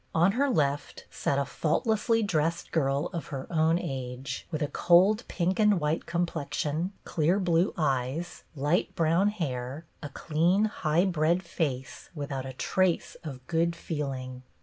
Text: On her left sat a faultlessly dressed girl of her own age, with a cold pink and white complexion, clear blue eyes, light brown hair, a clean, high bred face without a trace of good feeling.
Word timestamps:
On 0.15 0.31
her 0.31 0.49
left 0.49 1.05
sat 1.11 1.37
a 1.37 1.45
faultlessly 1.45 2.23
dressed 2.23 2.71
girl 2.71 3.11
of 3.13 3.27
her 3.27 3.45
own 3.53 3.77
age, 3.77 4.47
with 4.49 4.63
a 4.63 4.67
cold 4.67 5.23
pink 5.27 5.59
and 5.59 5.79
white 5.79 6.07
complexion, 6.07 6.91
clear 7.05 7.39
blue 7.39 7.71
eyes, 7.77 8.41
light 8.55 8.95
brown 8.95 9.27
hair, 9.27 9.85
a 10.01 10.09
clean, 10.09 10.65
high 10.65 11.05
bred 11.05 11.43
face 11.43 12.09
without 12.15 12.47
a 12.47 12.53
trace 12.53 13.15
of 13.23 13.45
good 13.45 13.75
feeling. 13.75 14.41